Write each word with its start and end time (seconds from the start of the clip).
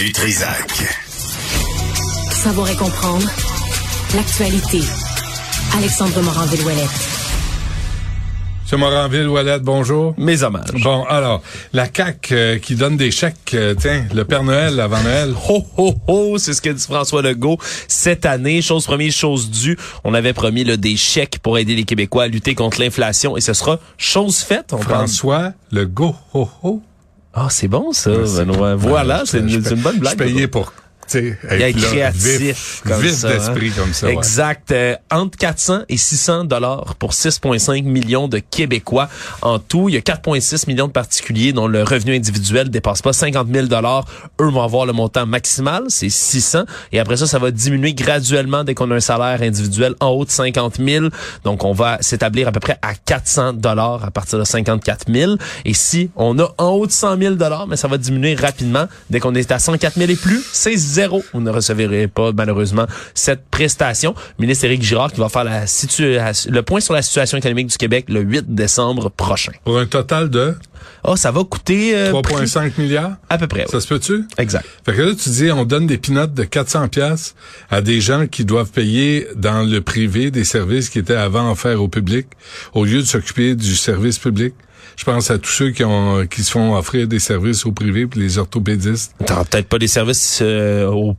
du 0.00 0.12
Trisac. 0.12 0.96
Savoir 2.30 2.70
et 2.70 2.74
comprendre 2.74 3.28
l'actualité. 4.14 4.80
Alexandre 5.76 6.22
Morin-Villouellette. 6.22 6.88
M. 8.72 8.80
Moranville-Ouellette, 8.80 9.62
bonjour. 9.62 10.14
Mes 10.16 10.42
hommages. 10.42 10.70
Bon, 10.82 11.04
alors, 11.04 11.42
la 11.74 11.84
CAQ 11.94 12.34
euh, 12.34 12.58
qui 12.58 12.76
donne 12.76 12.96
des 12.96 13.10
chèques, 13.10 13.52
euh, 13.52 13.74
tiens, 13.78 14.06
le 14.14 14.24
Père 14.24 14.42
Noël 14.42 14.80
avant 14.80 15.02
Noël. 15.02 15.34
Ho, 15.50 15.66
ho, 15.76 15.94
ho, 16.06 16.38
c'est 16.38 16.54
ce 16.54 16.62
que 16.62 16.70
dit 16.70 16.82
François 16.82 17.20
Legault 17.20 17.58
cette 17.86 18.24
année. 18.24 18.62
Chose 18.62 18.86
première, 18.86 19.12
chose 19.12 19.50
due. 19.50 19.76
On 20.04 20.14
avait 20.14 20.32
promis 20.32 20.64
là, 20.64 20.78
des 20.78 20.96
chèques 20.96 21.40
pour 21.42 21.58
aider 21.58 21.76
les 21.76 21.84
Québécois 21.84 22.22
à 22.22 22.28
lutter 22.28 22.54
contre 22.54 22.80
l'inflation 22.80 23.36
et 23.36 23.42
ce 23.42 23.52
sera 23.52 23.78
chose 23.98 24.38
faite. 24.38 24.72
On 24.72 24.78
François 24.78 25.52
Legault, 25.70 26.16
ho, 26.32 26.48
ho. 26.62 26.82
Ah, 27.32 27.46
c'est 27.50 27.68
bon 27.68 27.92
ça, 27.92 28.10
Benoît. 28.10 28.74
Voilà, 28.74 29.22
c'est 29.24 29.38
une, 29.38 29.48
une, 29.48 29.60
bonne 29.60 29.98
blague. 29.98 30.12
Je 30.12 30.18
payais 30.18 30.48
pour 30.48 30.72
il 31.14 31.62
est 31.62 31.72
créatif 31.72 32.82
vif, 32.84 33.24
d'esprit 33.24 33.68
hein. 33.68 33.72
comme 33.76 33.92
ça. 33.92 34.10
Exact. 34.10 34.72
Euh, 34.72 34.96
entre 35.10 35.38
400 35.38 35.80
et 35.88 35.96
600 35.96 36.44
dollars 36.44 36.94
pour 36.96 37.12
6,5 37.12 37.82
millions 37.84 38.28
de 38.28 38.38
Québécois 38.38 39.08
en 39.42 39.58
tout. 39.58 39.88
Il 39.88 39.94
y 39.94 39.98
a 39.98 40.00
4,6 40.00 40.68
millions 40.68 40.86
de 40.86 40.92
particuliers 40.92 41.52
dont 41.52 41.66
le 41.66 41.82
revenu 41.82 42.14
individuel 42.14 42.70
dépasse 42.70 43.02
pas 43.02 43.12
50 43.12 43.48
000 43.52 43.66
dollars. 43.66 44.04
Eux 44.40 44.48
vont 44.48 44.62
avoir 44.62 44.86
le 44.86 44.92
montant 44.92 45.26
maximal, 45.26 45.84
c'est 45.88 46.10
600. 46.10 46.64
Et 46.92 47.00
après 47.00 47.16
ça, 47.16 47.26
ça 47.26 47.38
va 47.38 47.50
diminuer 47.50 47.94
graduellement 47.94 48.64
dès 48.64 48.74
qu'on 48.74 48.90
a 48.90 48.96
un 48.96 49.00
salaire 49.00 49.42
individuel 49.42 49.94
en 50.00 50.08
haut 50.08 50.24
de 50.24 50.30
50 50.30 50.78
000. 50.78 51.06
Donc, 51.44 51.64
on 51.64 51.72
va 51.72 51.98
s'établir 52.00 52.48
à 52.48 52.52
peu 52.52 52.60
près 52.60 52.78
à 52.82 52.94
400 52.94 53.54
dollars 53.54 54.04
à 54.04 54.10
partir 54.10 54.38
de 54.38 54.44
54 54.44 55.12
000. 55.12 55.34
Et 55.64 55.74
si 55.74 56.10
on 56.16 56.38
a 56.38 56.52
en 56.58 56.70
haut 56.70 56.86
de 56.86 56.92
100 56.92 57.18
000 57.18 57.34
dollars, 57.34 57.66
mais 57.66 57.76
ça 57.76 57.88
va 57.88 57.98
diminuer 57.98 58.34
rapidement 58.34 58.86
dès 59.08 59.20
qu'on 59.20 59.34
est 59.34 59.50
à 59.52 59.58
104 59.58 59.98
000 59.98 60.10
et 60.10 60.16
plus, 60.16 60.42
c'est 60.52 60.76
vous 61.08 61.40
ne 61.40 61.50
recevrez 61.50 62.08
pas 62.08 62.32
malheureusement 62.32 62.86
cette 63.14 63.44
prestation. 63.50 64.14
Le 64.38 64.42
ministre 64.42 64.64
Éric 64.66 64.82
Girard 64.82 65.12
qui 65.12 65.20
va 65.20 65.28
faire 65.28 65.44
la 65.44 65.64
le 65.64 66.60
point 66.62 66.80
sur 66.80 66.94
la 66.94 67.02
situation 67.02 67.38
économique 67.38 67.68
du 67.68 67.76
Québec 67.76 68.06
le 68.08 68.20
8 68.20 68.54
décembre 68.54 69.10
prochain. 69.10 69.52
Pour 69.64 69.78
un 69.78 69.86
total 69.86 70.30
de? 70.30 70.54
Oh, 71.04 71.16
ça 71.16 71.30
va 71.30 71.44
coûter 71.44 71.94
3,5 71.94 72.58
euh, 72.58 72.70
milliards? 72.78 73.16
À 73.28 73.38
peu 73.38 73.46
près. 73.46 73.66
Ça 73.70 73.80
se 73.80 73.88
peut-tu? 73.88 74.24
Exact. 74.38 74.66
Fait 74.84 74.94
que 74.94 75.02
là 75.02 75.14
tu 75.14 75.30
dis 75.30 75.50
on 75.50 75.64
donne 75.64 75.86
des 75.86 75.98
pinottes 75.98 76.34
de 76.34 76.44
400 76.44 76.88
pièces 76.88 77.34
à 77.70 77.80
des 77.80 78.00
gens 78.00 78.26
qui 78.26 78.44
doivent 78.44 78.70
payer 78.70 79.26
dans 79.36 79.62
le 79.62 79.80
privé 79.80 80.30
des 80.30 80.44
services 80.44 80.90
qui 80.90 80.98
étaient 80.98 81.14
avant 81.14 81.50
offerts 81.50 81.82
au 81.82 81.88
public 81.88 82.26
au 82.74 82.84
lieu 82.84 83.00
de 83.00 83.06
s'occuper 83.06 83.54
du 83.54 83.76
service 83.76 84.18
public. 84.18 84.54
Je 84.96 85.04
pense 85.04 85.30
à 85.30 85.38
tous 85.38 85.50
ceux 85.50 85.70
qui 85.70 85.84
ont 85.84 86.26
qui 86.26 86.42
se 86.42 86.50
font 86.50 86.76
offrir 86.76 87.08
des 87.08 87.18
services 87.18 87.66
au 87.66 87.72
privé 87.72 88.06
puis 88.06 88.20
les 88.20 88.38
orthopédistes. 88.38 89.14
T'as 89.24 89.44
peut-être 89.44 89.68
pas 89.68 89.78
des 89.78 89.88
services 89.88 90.40
euh, 90.42 90.86
au, 90.86 91.16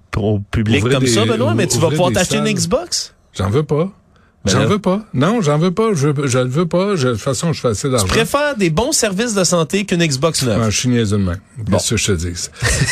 public 0.52 0.84
comme 0.84 1.08
ça, 1.08 1.26
Benoît, 1.26 1.54
mais 1.56 1.68
tu 1.68 1.80
vas 1.80 1.90
pouvoir 1.90 2.12
t'acheter 2.12 2.38
une 2.38 2.52
Xbox? 2.52 3.14
J'en 3.34 3.50
veux 3.50 3.64
pas. 3.64 3.92
J'en 4.46 4.66
veux 4.66 4.80
pas. 4.80 5.02
Non, 5.14 5.42
j'en 5.42 5.60
veux 5.60 5.72
pas. 5.72 5.94
Je, 5.94 6.10
je 6.26 6.40
le 6.40 6.50
veux 6.50 6.66
pas. 6.66 6.96
de 6.96 7.12
toute 7.12 7.22
façon, 7.22 7.54
je 7.54 7.62
fais 7.62 7.68
assez 7.70 7.90
d'argent. 7.90 8.06
Tu 8.06 8.12
préfères 8.12 8.56
des 8.58 8.72
bons 8.72 8.92
services 8.92 9.36
de 9.36 9.44
santé 9.44 9.86
qu'une 9.86 10.04
Xbox 10.04 10.42
neuve? 10.44 10.60
Non, 10.60 10.70
je 10.70 10.78
suis 10.80 10.90
niaiseux 10.90 11.18
de 11.18 11.24
même. 11.24 11.40
Bon. 11.58 11.78
ce 11.78 11.92
que 11.92 11.98
je 11.98 12.08
te 12.08 12.12
dis. 12.14 12.50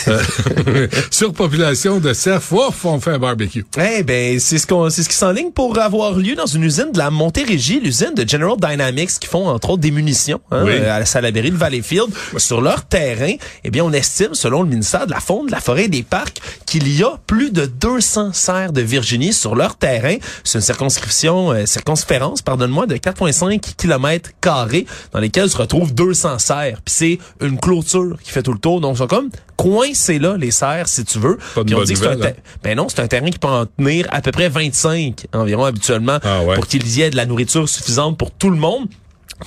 Euh, 0.08 0.88
surpopulation 1.11 2.00
de 2.00 2.14
cerfs, 2.14 2.53
ouf, 2.53 2.86
on 2.86 3.00
fait 3.00 3.11
un 3.11 3.17
barbecue. 3.17 3.66
Eh 3.80 4.03
ben, 4.03 4.39
c'est 4.39 4.59
ce 4.59 4.67
qu'on, 4.67 4.92
c'est 4.92 5.02
ce 5.02 5.09
qui 5.09 5.16
s'enligne 5.16 5.52
pour 5.52 5.77
avoir 5.80 6.14
lieu 6.14 6.36
dans 6.36 6.45
une 6.45 6.64
usine 6.64 6.92
de 6.94 7.00
la 7.00 7.09
Montérégie, 7.09 7.80
l'usine 7.80 8.14
de 8.16 8.27
General 8.27 8.55
Dynamics, 8.58 9.20
qui 9.20 9.27
font 9.27 9.47
entre 9.47 9.72
autres 9.72 9.81
des 9.81 9.92
munitions, 9.92 10.39
hein, 10.52 10.67
euh, 10.67 10.95
à 10.95 11.00
la 11.00 11.05
Salaberry 11.05 11.50
de 11.50 11.58
Valleyfield. 11.58 12.09
Sur 12.38 12.61
leur 12.61 12.86
terrain, 12.86 13.33
eh 13.64 13.72
bien, 13.72 13.83
on 13.83 13.92
estime, 13.92 14.33
selon 14.33 14.61
le 14.61 14.70
ministère 14.70 15.08
de 15.08 15.11
la 15.11 15.20
Faune, 15.20 15.47
de 15.47 15.52
la 15.52 15.59
Forêt 15.61 15.86
et 15.86 15.89
des 15.89 16.03
Parcs, 16.03 16.39
qu'il 16.67 16.88
y 16.95 17.03
a 17.03 17.17
plus 17.25 17.52
de 17.52 17.66
200 17.66 18.33
serres 18.33 18.72
de 18.72 18.81
Virginie 18.81 19.33
sur 19.33 19.55
leur 19.55 19.75
terrain. 19.75 20.17
C'est 20.44 20.59
une 20.59 20.64
circonscription 20.64 21.39
euh, 21.48 21.66
circonférence, 21.66 22.42
pardonne-moi, 22.42 22.86
de 22.86 22.95
4,5 22.95 23.76
km 23.76 24.32
carrés 24.42 24.86
dans 25.11 25.20
lesquels 25.20 25.50
se 25.50 25.58
retrouvent 25.58 25.94
200 25.94 26.39
serres. 26.39 26.82
Puis 26.83 26.94
c'est 26.94 27.20
une 27.42 27.60
clôture 27.60 28.17
qui 28.23 28.32
fait 28.32 28.44
tout 28.44 28.54
le 28.54 28.60
tour. 28.60 28.82
Donc, 28.82 28.95
ils 28.95 29.00
sont 29.00 29.08
comme 29.08 29.30
coincés 29.55 30.20
là, 30.20 30.38
les 30.38 30.52
serres, 30.52 30.88
si 30.88 31.04
tu 31.04 31.20
veux. 31.20 31.38
Pas 31.55 31.64
de 31.64 31.83
dit 31.83 32.05
un 32.05 32.11
hein? 32.11 32.32
Ben 32.64 32.78
non, 32.78 32.88
c'est 32.89 33.02
un 33.02 33.08
terrain 33.08 33.30
qui 33.30 33.39
peut 33.39 33.48
en 33.48 33.66
tenir 33.66 34.08
à 34.10 34.22
peu 34.22 34.32
près 34.32 34.49
25 34.49 35.28
environ 35.33 35.66
habituellement 35.66 36.20
ah 36.23 36.42
pour 36.55 36.67
qu'il 36.67 36.88
y 36.88 37.02
ait 37.02 37.10
de 37.10 37.16
la 37.16 37.26
nourriture 37.26 37.67
suffisante 37.67 38.17
pour 38.17 38.32
tout 38.32 38.49
le 38.49 38.58
monde. 38.58 38.88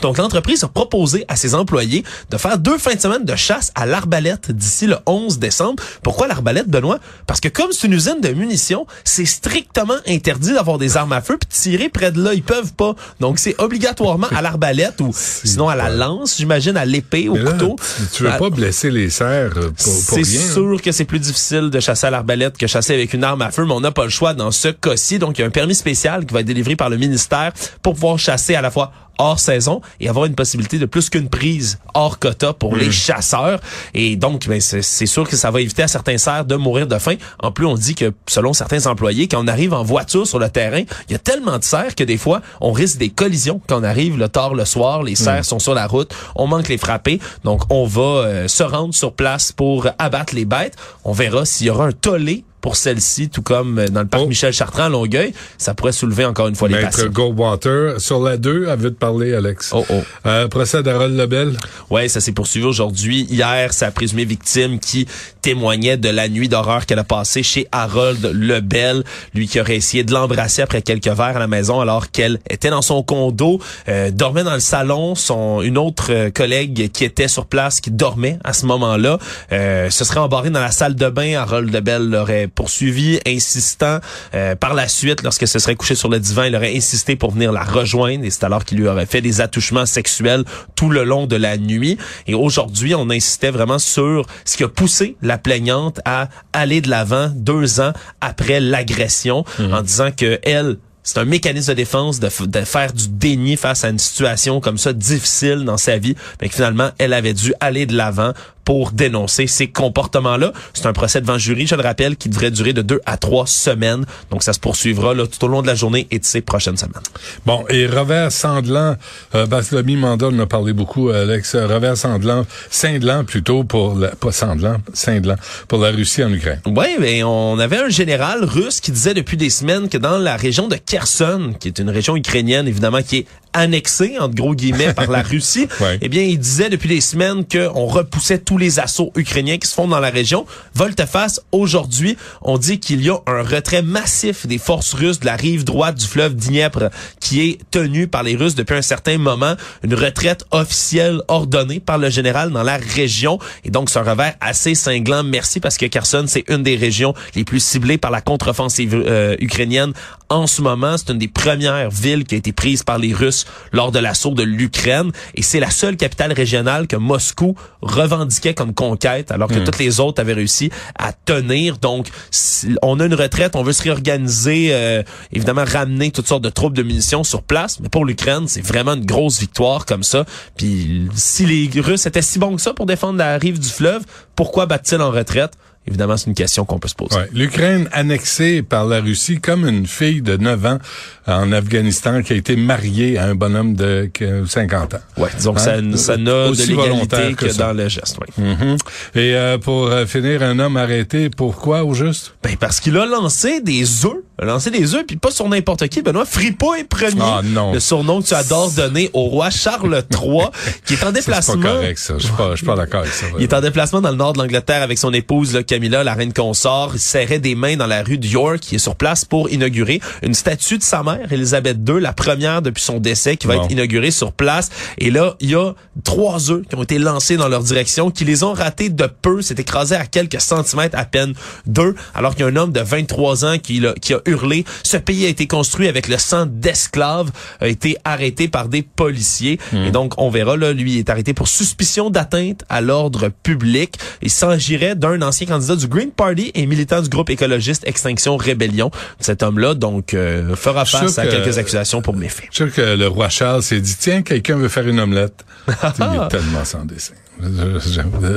Donc, 0.01 0.19
l'entreprise 0.19 0.65
a 0.65 0.69
proposé 0.69 1.25
à 1.29 1.37
ses 1.37 1.55
employés 1.55 2.05
de 2.31 2.37
faire 2.37 2.59
deux 2.59 2.79
fins 2.79 2.95
de 2.95 3.01
semaine 3.01 3.25
de 3.25 3.37
chasse 3.37 3.73
à 3.75 3.87
l'arbalète 3.87 4.51
d'ici 4.51 4.87
le 4.87 4.97
11 5.07 5.39
décembre. 5.39 5.83
Pourquoi 6.03 6.27
l'arbalète, 6.27 6.69
Benoît? 6.69 6.99
Parce 7.27 7.41
que 7.41 7.49
comme 7.49 7.73
c'est 7.73 7.87
une 7.87 7.93
usine 7.93 8.21
de 8.21 8.31
munitions, 8.31 8.87
c'est 9.05 9.27
strictement 9.27 9.97
interdit 10.07 10.55
d'avoir 10.55 10.79
des 10.79 10.97
armes 10.97 11.13
à 11.13 11.21
feu 11.21 11.37
puis 11.39 11.49
tirer 11.49 11.89
près 11.89 12.11
de 12.11 12.23
là. 12.23 12.35
Ils 12.35 12.43
peuvent 12.43 12.73
pas. 12.73 12.95
Donc, 13.21 13.39
c'est 13.39 13.55
obligatoirement 13.61 14.29
à 14.35 14.41
l'arbalète 14.41 15.01
ou 15.01 15.13
sinon 15.15 15.69
à 15.69 15.77
la 15.77 15.91
lance, 15.91 16.37
j'imagine, 16.39 16.77
à 16.77 16.85
l'épée, 16.85 17.29
au 17.29 17.37
couteau. 17.37 17.77
Tu 18.13 18.25
veux 18.25 18.31
pas 18.31 18.51
blesser 18.51 18.91
les 18.91 19.11
serres 19.11 19.53
euh, 19.57 19.71
pour, 19.71 20.07
pour 20.07 20.19
C'est 20.19 20.25
sûr 20.25 20.81
que 20.81 20.93
c'est 20.93 21.05
plus 21.05 21.19
difficile 21.19 21.71
de 21.71 21.81
chasser 21.81 22.07
à 22.07 22.11
l'arbalète 22.11 22.57
que 22.57 22.67
chasser 22.67 22.95
avec 22.95 23.13
une 23.13 23.25
arme 23.25 23.43
à 23.43 23.51
feu, 23.51 23.65
mais 23.65 23.73
on 23.73 23.81
n'a 23.81 23.91
pas 23.91 24.05
le 24.05 24.11
choix 24.11 24.35
dans 24.35 24.51
ce 24.51 24.69
cas-ci. 24.69 25.19
Donc, 25.19 25.39
il 25.39 25.43
y 25.43 25.45
a 25.45 25.47
un 25.47 25.51
permis 25.51 25.75
spécial 25.75 26.25
qui 26.25 26.33
va 26.33 26.41
être 26.41 26.47
délivré 26.47 26.77
par 26.77 26.89
le 26.89 26.97
ministère 26.97 27.53
pour 27.83 27.95
pouvoir 27.95 28.19
chasser 28.19 28.55
à 28.55 28.63
la 28.63 28.71
fois 28.71 28.93
hors 29.19 29.39
saison 29.39 29.81
et 30.01 30.09
avoir 30.09 30.27
une 30.27 30.35
possibilité 30.35 30.79
de 30.79 30.87
plus 30.87 31.11
qu'une 31.11 31.29
prise 31.29 31.79
hors 31.95 32.19
quota 32.19 32.53
pour 32.53 32.77
les 32.77 32.89
hmm. 32.89 32.93
chasseurs. 32.93 33.61
Et 33.95 34.17
donc, 34.17 34.49
ben, 34.49 34.61
c'est 34.61 35.07
sûr 35.07 35.29
que 35.29 35.37
ça 35.37 35.51
va 35.51 35.61
éviter 35.61 35.83
à 35.83 35.89
certains 35.89 36.19
cerfs 36.19 36.45
de 36.45 36.57
mourir 36.57 36.87
de 36.87 36.99
faim. 36.99 37.17
En 37.41 37.53
plus, 37.53 37.67
on 37.67 37.75
dit 37.75 37.95
que 37.95 38.13
selon 38.27 38.53
certains 38.53 38.87
employés, 38.87 39.29
quand 39.29 39.43
on 39.43 39.49
arrive 39.49 39.75
en 39.75 39.83
voiture 39.83 40.27
sur 40.27 40.39
le 40.39 40.49
terrain, 40.49 40.83
il 41.09 41.13
y 41.13 41.15
a 41.15 41.19
tellement 41.19 41.59
de 41.59 41.65
cerfs 41.65 41.95
que 41.95 42.05
des 42.05 42.17
fois, 42.17 42.41
on 42.61 42.73
risque 42.73 42.99
des 42.99 43.11
collisions 43.11 43.61
quand 43.67 43.81
on 43.81 43.85
arrive 43.85 44.19
le 44.19 44.29
tard 44.29 44.55
le 44.55 44.65
soir. 44.65 45.03
Les 45.03 45.15
cerfs 45.15 45.41
hmm. 45.41 45.45
sont 45.45 45.59
sur 45.59 45.75
la 45.75 45.87
route, 45.87 46.15
on 46.35 46.47
manque 46.47 46.69
les 46.69 46.79
frapper. 46.79 47.21
Donc, 47.45 47.63
on 47.71 47.87
va 47.87 48.03
euh, 48.03 48.49
se 48.49 48.63
rendre 48.63 48.95
sur 48.95 49.13
place 49.13 49.53
pour 49.53 49.89
abattre 49.99 50.35
les 50.35 50.45
bêtes. 50.45 50.77
On 51.05 51.13
verra 51.13 51.45
s'il 51.45 51.67
y 51.67 51.71
aura 51.71 51.87
un 51.87 51.93
tollé 51.93 52.45
pour 52.63 52.77
celle-ci, 52.77 53.29
tout 53.29 53.43
comme 53.43 53.85
dans 53.91 54.01
le 54.01 54.07
parc 54.07 54.23
oh. 54.25 54.29
Michel 54.29 54.53
Chartrand 54.53 54.85
à 54.85 54.89
Longueuil, 54.89 55.35
ça 55.59 55.75
pourrait 55.75 55.93
soulever 55.93 56.25
encore 56.25 56.49
une 56.49 56.55
fois 56.55 56.69
les 56.69 56.81
passions. 56.81 57.09
Goldwater, 57.09 58.01
sur 58.01 58.23
la 58.23 58.39
2, 58.39 58.69
avait 58.69 58.85
de 58.85 58.95
parler, 58.95 59.35
Alex. 59.35 59.73
Oh, 59.75 59.85
oh. 59.91 59.95
Euh, 60.27 60.49
procès 60.49 60.83
d'Harold 60.83 61.15
Lebel. 61.15 61.57
Ouais, 61.91 62.09
ça 62.09 62.21
s'est 62.21 62.33
poursuivi 62.33 62.65
aujourd'hui. 62.65 63.27
Hier, 63.29 63.73
sa 63.75 63.91
présumée 63.91 64.25
victime 64.25 64.79
qui 64.79 65.07
témoignait 65.43 65.97
de 65.97 66.09
la 66.09 66.29
nuit 66.29 66.49
d'horreur 66.49 66.87
qu'elle 66.87 67.01
a 67.01 67.05
passée 67.05 67.43
chez 67.43 67.67
Harold 67.73 68.25
Lebel, 68.33 69.03
lui 69.35 69.49
qui 69.49 69.61
aurait 69.61 69.77
essayé 69.77 70.05
de 70.05 70.13
l'embrasser 70.13 70.63
après 70.63 70.83
quelques 70.83 71.09
verres 71.09 71.37
à 71.37 71.41
la 71.41 71.49
maison 71.49 71.81
alors 71.81 72.11
qu'elle 72.11 72.39
était 72.49 72.71
dans 72.71 72.81
son 72.81 73.03
condo, 73.03 73.61
euh, 73.89 74.11
dormait 74.13 74.45
dans 74.45 74.55
le 74.55 74.61
salon. 74.61 75.15
Son 75.15 75.61
une 75.63 75.79
autre 75.79 76.07
euh, 76.11 76.31
collègue 76.31 76.91
qui 76.93 77.05
était 77.05 77.29
sur 77.29 77.47
place, 77.47 77.81
qui 77.81 77.91
dormait 77.91 78.39
à 78.45 78.53
ce 78.53 78.67
moment-là, 78.67 79.19
euh, 79.53 79.91
se 79.91 80.05
serait 80.05 80.21
embarré 80.21 80.51
dans 80.51 80.61
la 80.61 80.71
salle 80.71 80.95
de 80.95 81.09
bain. 81.09 81.35
Harold 81.35 81.73
Lebel 81.73 82.09
l'aurait 82.09 82.49
poursuivi, 82.55 83.21
insistant. 83.27 83.99
Euh, 84.35 84.55
par 84.55 84.75
la 84.75 84.89
suite, 84.89 85.23
lorsque 85.23 85.47
ce 85.47 85.59
serait 85.59 85.77
couché 85.77 85.95
sur 85.95 86.09
le 86.09 86.21
divan, 86.21 86.45
il 86.45 86.57
aurait 86.57 86.77
insisté 86.77 87.17
pour 87.17 87.33
venir 87.33 87.53
la 87.53 87.63
rejoindre 87.63 88.25
et 88.25 88.31
c'est 88.31 88.45
alors 88.45 88.65
qu'il 88.65 88.79
lui 88.79 88.89
aurait 88.89 89.07
fait 89.07 89.21
des 89.21 89.41
attouchements 89.41 89.87
sexuels 89.87 90.45
tout 90.77 90.91
le 90.91 91.05
long 91.05 91.27
de 91.27 91.37
la 91.37 91.57
nuit. 91.57 91.99
Et 92.27 92.35
aujourd'hui, 92.35 92.95
on 92.95 93.11
insistait 93.11 93.51
vraiment 93.51 93.79
sur 93.79 94.27
ce 94.45 94.57
qui 94.57 94.65
a 94.65 94.69
poussé 94.69 95.17
la 95.23 95.39
plaignante 95.39 96.01
à 96.05 96.29
aller 96.53 96.81
de 96.81 96.91
l'avant 96.91 97.31
deux 97.35 97.81
ans 97.81 97.93
après 98.21 98.61
l'agression 98.61 99.45
mhm. 99.59 99.75
en 99.75 99.83
disant 99.83 100.11
que 100.13 100.39
elle 100.43 100.77
c'est 101.03 101.19
un 101.19 101.25
mécanisme 101.25 101.73
de 101.73 101.77
défense 101.77 102.21
de, 102.21 102.29
de, 102.47 102.61
faire 102.61 102.93
du 102.93 103.09
déni 103.09 103.57
face 103.57 103.85
à 103.85 103.89
une 103.89 103.99
situation 103.99 104.61
comme 104.61 104.79
ça 104.79 104.93
difficile 104.93 105.65
dans 105.65 105.77
sa 105.77 105.99
vie, 105.99 106.15
mais 106.41 106.49
que 106.49 106.55
finalement 106.55 106.91
elle 106.99 107.13
avait 107.13 107.35
dû 107.35 107.53
aller 107.61 107.87
de 107.87 107.97
l'avant 107.97 108.33
pour 108.65 108.93
dénoncer 108.93 109.47
ces 109.47 109.69
comportements-là. 109.69 110.53
C'est 110.75 110.87
un 110.87 110.93
procès 110.93 111.21
devant 111.21 111.39
jury, 111.39 111.67
je 111.67 111.75
le 111.75 111.83
rappelle, 111.83 112.17
qui 112.17 112.29
devrait 112.29 112.51
durer 112.51 112.73
de 112.73 112.83
deux 112.83 113.01
à 113.07 113.17
trois 113.17 113.47
semaines. 113.47 114.05
Donc, 114.31 114.43
ça 114.43 114.53
se 114.53 114.61
poursuivra 114.61 115.15
là, 115.15 115.27
tout 115.27 115.45
au 115.45 115.49
long 115.49 115.63
de 115.63 115.67
la 115.67 115.75
journée 115.75 116.07
et 116.11 116.19
de 116.19 116.25
ces 116.25 116.41
prochaines 116.41 116.77
semaines. 116.77 117.03
Bon, 117.47 117.65
et 117.69 117.87
revers 117.87 118.31
sanglant, 118.31 118.97
euh, 119.35 119.47
Baslomi 119.47 119.97
Manda 119.97 120.29
en 120.29 120.39
a 120.39 120.47
parlé 120.47 120.73
beaucoup, 120.73 121.11
Alex, 121.11 121.55
euh, 121.55 121.67
revers 121.67 121.97
sanglant, 121.97 122.47
cinglant 122.71 123.25
plutôt 123.25 123.65
pour 123.65 123.95
la, 123.95 124.09
pas 124.09 124.33
sanglant, 124.33 124.77
cinglant, 124.93 125.37
pour 125.69 125.79
la 125.79 125.91
Russie 125.91 126.23
en 126.23 126.33
Ukraine. 126.33 126.61
Oui, 126.67 126.97
mais 126.99 127.23
on 127.23 127.59
avait 127.59 127.79
un 127.79 127.89
général 127.89 128.45
russe 128.45 128.81
qui 128.81 128.93
disait 128.93 129.15
depuis 129.15 129.37
des 129.37 129.51
semaines 129.51 129.89
que 129.89 129.99
dans 129.99 130.19
la 130.19 130.37
région 130.37 130.69
de 130.69 130.77
Kherson, 130.77 131.55
qui 131.59 131.69
est 131.69 131.79
une 131.79 131.91
région 131.91 132.17
ukrainienne, 132.17 132.69
évidemment, 132.69 133.03
qui 133.03 133.19
est 133.19 133.27
annexée, 133.53 134.17
entre 134.19 134.35
gros 134.35 134.55
guillemets, 134.55 134.93
par 134.95 135.11
la 135.11 135.23
Russie, 135.23 135.69
Ouais. 135.81 135.99
eh 136.01 136.09
bien, 136.09 136.23
il 136.23 136.39
disait 136.39 136.71
depuis 136.71 136.89
des 136.89 137.01
semaines 137.01 137.45
qu'on 137.47 137.87
repoussait 137.87 138.39
tous 138.39 138.59
les 138.59 138.79
assauts 138.81 139.13
ukrainiens 139.17 139.59
qui 139.59 139.69
se 139.69 139.75
font 139.75 139.89
dans 139.89 140.01
la 140.01 140.11
région. 140.11 140.47
Volte-face, 140.75 141.41
aujourd'hui, 141.53 142.17
on 142.43 142.59
dit 142.59 142.81
qu'il 142.81 143.03
y 143.03 143.11
a 143.11 143.19
un 143.27 143.43
retrait 143.43 143.83
massif 143.83 144.47
des 144.47 144.59
forces 144.59 144.93
russes 144.95 145.21
de 145.21 145.27
la 145.27 145.37
rive 145.37 145.65
droite 145.65 145.97
du 145.97 146.07
fleuve 146.07 146.35
Dniepr 146.35 146.91
qui 147.21 147.41
est 147.43 147.59
tenu 147.71 148.07
par 148.09 148.23
les 148.23 148.37
Russes 148.37 148.55
depuis 148.55 148.75
un 148.77 148.83
certain 148.83 149.19
moment. 149.19 149.55
Une 149.83 149.95
retraite 149.95 150.45
officielle 150.51 151.21
ordonnée 151.29 151.81
par 151.81 151.99
le 151.99 152.11
général 152.11 152.51
dans 152.51 152.63
la 152.63 152.77
région. 152.77 153.39
Et 153.65 153.71
donc, 153.71 153.91
c'est 153.91 153.99
un 153.99 154.03
revers 154.03 154.35
assez 154.41 154.75
cinglant. 154.75 155.23
Merci 155.25 155.61
parce 155.61 155.77
que 155.77 155.87
Kherson, 155.87 156.25
c'est 156.27 156.45
une 156.49 156.63
des 156.63 156.77
régions 156.77 157.15
les 157.35 157.45
plus 157.45 157.61
ciblées 157.63 157.99
par 157.99 158.11
la 158.11 158.21
contre-offensive 158.21 158.95
euh, 158.95 159.37
ukrainienne 159.41 159.93
en 160.33 160.47
ce 160.47 160.63
moment. 160.63 160.97
C'est 160.97 161.11
une 161.11 161.19
des 161.19 161.29
premières 161.29 161.91
villes 161.91 162.25
qui 162.25 162.35
a 162.35 162.39
été 162.39 162.53
prise 162.53 162.83
par 162.83 162.99
les 162.99 163.13
Russes 163.13 163.45
lors 163.73 163.93
de 163.93 163.99
l'assaut 163.99 164.33
de 164.35 164.43
l'Ukraine. 164.43 165.11
Et 165.35 165.43
c'est 165.43 165.61
la 165.61 165.71
seule 165.71 165.97
capitale 165.97 166.33
régionale 166.33 166.87
que 166.87 166.97
Moscou 166.97 167.55
revendiquait 167.83 168.55
comme 168.55 168.75
conquête, 168.75 169.31
alors 169.31 169.49
que 169.49 169.59
toutes 169.65 169.79
les 169.79 170.01
autres 170.01 170.21
avaient 170.21 170.33
réussi 170.33 170.71
à 170.99 171.13
tenir. 171.13 171.79
Donc, 171.79 172.09
si- 172.31 172.75
on 172.83 172.99
a 173.01 173.07
une 173.07 173.15
retraite, 173.15 173.57
on 173.57 173.63
veut 173.63 173.73
se 173.73 173.83
réorganiser, 173.83 174.69
euh, 174.73 175.03
évidemment 175.33 175.65
ramener 175.65 176.11
toutes 176.11 176.27
sortes 176.29 176.43
de 176.45 176.51
troupes 176.51 176.75
de 176.75 176.83
munitions 176.83 177.25
sur 177.25 177.43
place. 177.43 177.81
Mais 177.81 177.89
pour 177.89 178.05
l'Ukraine, 178.05 178.49
c'est 178.49 178.65
vraiment 178.65 178.95
une 178.95 179.05
grosse 179.07 179.39
victoire 179.41 179.87
comme 179.87 180.03
ça. 180.03 180.25
Puis, 180.57 181.09
si 181.15 181.47
les 181.47 181.81
Russes 181.81 182.07
étaient 182.07 182.23
si 182.23 182.39
bons 182.39 182.57
que 182.57 182.63
ça 182.63 182.73
pour 182.75 182.87
défendre 182.87 183.19
la 183.19 183.37
rive 183.39 183.59
du 183.59 183.69
fleuve, 183.69 184.03
pourquoi 184.37 184.67
battent-ils 184.67 185.01
en 185.01 185.11
retraite? 185.11 185.53
Évidemment, 185.87 186.17
c'est 186.17 186.27
une 186.29 186.35
question 186.35 186.65
qu'on 186.65 186.79
peut 186.79 186.87
se 186.89 186.95
poser. 186.95 187.17
Ouais. 187.17 187.29
L'Ukraine 187.35 187.89
annexée 187.93 188.63
par 188.63 188.87
la 188.87 189.01
Russie 189.01 189.41
comme 189.41 189.67
une 189.69 189.87
fille 189.87 190.23
de 190.23 190.37
9 190.37 190.65
ans 190.67 190.79
en 191.27 191.51
Afghanistan 191.53 192.23
qui 192.23 192.33
a 192.33 192.37
été 192.37 192.55
mariée 192.57 193.19
à 193.19 193.25
un 193.27 193.35
bonhomme 193.35 193.75
de 193.75 194.09
que- 194.13 194.45
50 194.47 194.95
ans. 194.95 195.01
Ouais, 195.17 195.29
disons 195.37 195.55
que 195.55 195.61
Hein? 195.61 195.91
ça, 195.97 196.15
ça 196.15 196.17
n'a 196.17 196.51
de 196.51 196.67
l'égalité 196.67 197.35
que, 197.37 197.47
que 197.47 197.53
ça. 197.53 197.67
dans 197.67 197.73
le 197.73 197.89
geste. 197.89 198.17
ouais. 198.21 198.45
Mhm. 198.45 198.77
Et 199.17 199.35
euh, 199.35 199.59
pour 199.59 199.87
euh, 199.89 200.07
finir, 200.07 200.43
un 200.43 200.59
homme 200.61 200.77
arrêté, 200.77 201.31
pourquoi 201.31 201.85
au 201.85 201.95
juste? 201.95 202.35
Ben 202.45 202.57
parce 202.57 202.79
qu'il 202.81 202.97
a 202.97 203.05
lancé 203.07 203.61
des 203.61 204.05
œufs, 204.07 204.13
a 204.39 204.45
lancé 204.45 204.71
des 204.71 204.95
œufs 204.95 205.05
puis 205.07 205.17
pas 205.17 205.31
sur 205.33 205.49
n'importe 205.49 205.89
qui. 205.89 206.03
Benoît 206.03 206.25
est 206.25 206.85
premier. 206.89 207.21
Ah, 207.21 207.41
non. 207.45 207.73
Le 207.73 207.81
surnom 207.81 208.23
que 208.23 208.29
tu 208.29 208.35
adores 208.35 208.71
donner 208.71 209.11
au 209.13 209.25
roi 209.25 209.51
Charles 209.51 210.03
III, 210.13 210.47
qui 210.85 210.95
est 210.95 210.97
en 211.05 211.07
Ça, 211.07 211.07
C'est 211.07 211.13
déplacement. 211.13 211.63
pas 211.63 211.69
correct, 211.75 211.99
ça. 211.99 212.15
Je 212.19 212.25
suis 212.27 212.33
pas, 212.37 212.55
pas 212.67 212.77
d'accord 212.77 213.01
avec 213.01 213.13
ça. 213.13 213.27
Il 213.39 213.43
est 213.45 213.53
en 213.53 213.61
déplacement 213.61 214.01
dans 214.01 214.11
le 214.11 214.17
nord 214.17 214.33
de 214.33 214.39
l'Angleterre 214.39 214.83
avec 214.83 214.99
son 214.99 215.13
épouse 215.13 215.55
là, 215.55 215.63
Camilla, 215.73 216.05
la 216.05 216.13
reine 216.13 216.35
consort. 216.35 216.93
Serrait 216.99 217.39
des 217.39 217.55
mains 217.55 217.77
dans 217.77 217.87
la 217.87 218.03
rue 218.03 218.19
de 218.19 218.27
York, 218.27 218.59
qui 218.61 218.75
est 218.75 218.79
sur 218.79 218.95
place 218.95 219.25
pour 219.25 219.49
inaugurer 219.49 220.03
une 220.23 220.35
statue 220.35 220.77
de 220.77 220.83
sa 220.83 221.03
mère, 221.03 221.33
Elisabeth 221.33 221.79
II, 221.89 221.99
la 221.99 222.13
première 222.13 222.61
depuis 222.61 222.83
son 222.83 222.99
décès, 222.99 223.39
qui 223.39 223.47
va 223.47 223.57
Bon. 223.57 223.65
être 223.65 223.73
inaugurée 223.73 224.11
sur 224.11 224.33
place. 224.33 224.69
Et 224.99 225.11
là, 225.11 225.35
il 225.41 225.49
y 225.49 225.55
a 225.55 225.73
trois 226.05 226.51
œufs 226.51 226.61
qui 226.69 226.75
ont 226.75 226.83
été 226.83 226.99
lancés 226.99 227.39
dans 227.39 227.49
leur 227.49 227.63
direction, 227.63 228.11
qui 228.11 228.27
les 228.27 228.45
ont 228.45 228.53
ratés 228.53 228.91
de 228.91 229.07
peu. 229.07 229.41
C'est 229.41 229.59
écrasé 229.59 229.95
à 229.95 230.05
quelques 230.05 230.43
centimètres 230.43 230.99
à 230.99 231.07
peine 231.07 231.33
d'eux, 231.65 231.95
alors 232.15 232.35
qu'il 232.35 232.45
y 232.45 232.49
a 232.49 232.53
un 232.53 232.57
homme 232.57 232.73
de 232.73 232.81
23 232.81 233.47
ans 233.47 233.57
qui, 233.59 233.81
l'a- 233.81 233.95
qui 233.95 234.13
a 234.13 234.21
hurlé. 234.27 234.67
Ce 234.83 234.99
pays 234.99 235.25
a 235.25 235.29
été 235.29 235.47
construit 235.47 235.89
avec 235.89 236.07
le 236.07 236.19
sang 236.19 236.45
d'esclaves, 236.47 237.31
a 237.61 237.69
été 237.69 237.97
arrêté 238.05 238.49
par 238.49 238.69
des 238.69 238.83
policiers. 238.83 239.59
Et 239.73 239.91
donc, 239.91 240.13
on 240.19 240.29
verra, 240.29 240.59
là, 240.59 240.75
lui 240.75 240.99
est 240.99 241.09
arrêté 241.09 241.33
pour 241.33 241.49
suspicion 241.49 242.11
d'atteinte 242.11 242.63
à 242.69 242.83
l'ordre 242.83 243.31
public. 243.43 243.95
Il 244.21 244.29
s'agirait 244.31 244.97
d'un 244.97 245.23
ancien 245.23 245.47
candidat 245.47 245.62
du 245.77 245.87
Green 245.87 246.11
Party 246.11 246.51
et 246.55 246.67
militant 246.67 247.01
du 247.01 247.09
groupe 247.09 247.31
écologiste 247.31 247.87
Extinction 247.87 248.37
Rébellion. 248.37 248.91
Cet 249.21 249.43
homme-là, 249.43 249.75
donc, 249.75 250.15
euh, 250.15 250.55
fera 250.57 250.85
face 250.85 251.19
à 251.19 251.27
que- 251.27 251.31
quelques 251.31 251.59
accusations 251.59 252.03
pour 252.03 252.17
méfaits. 252.17 252.45
Je 252.51 252.57
suis 252.65 252.65
sûr 252.71 252.75
que 252.75 252.97
le 252.97 253.07
roi 253.09 253.29
Charles 253.29 253.63
s'est 253.63 253.81
dit, 253.81 253.97
tiens, 253.99 254.23
quelqu'un 254.23 254.57
veut 254.57 254.69
faire 254.69 254.87
une 254.89 255.01
omelette. 255.01 255.45
il 255.69 255.73
est 255.73 256.29
tellement 256.29 256.65
sans 256.65 256.85
dessin. 256.85 257.15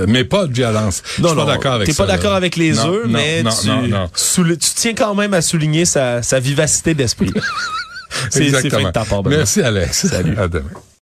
Mais 0.07 0.23
pas 0.23 0.47
de 0.47 0.53
violence. 0.53 1.01
je 1.17 1.25
suis 1.25 1.35
pas 1.35 1.45
d'accord 1.45 1.73
avec 1.73 1.87
T'es 1.87 1.93
pas 1.93 2.05
d'accord 2.05 2.33
avec 2.33 2.55
les 2.55 2.71
Non, 2.73 2.93
œufs, 2.93 3.05
non, 3.05 3.11
mais 3.11 3.43
non, 3.43 3.51
tu, 3.51 3.67
non, 3.67 3.87
non. 3.87 4.09
tiens 4.59 4.93
quand 4.95 5.15
même 5.15 5.33
à 5.33 5.41
souligner 5.41 5.85
sa, 5.85 6.21
sa 6.21 6.39
vivacité 6.39 6.93
d'esprit. 6.93 7.31
C'est 8.29 8.43
Exactement. 8.45 8.91
Merci, 9.25 9.61
Alex. 9.61 10.07
Salut. 10.07 10.37
À 10.37 10.47
demain. 10.47 10.69